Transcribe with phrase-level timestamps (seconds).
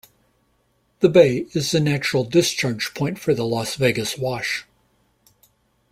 [1.01, 4.65] The bay is the natural discharge point for the Las Vegas Wash.